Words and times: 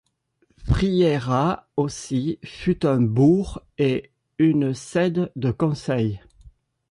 Frieira 0.65 1.67
aussi 1.77 2.39
fut 2.43 2.87
un 2.87 2.99
bourg 3.01 3.61
et 3.77 4.09
une 4.39 4.73
sede 4.73 5.31
de 5.35 5.51
conseil. 5.51 6.19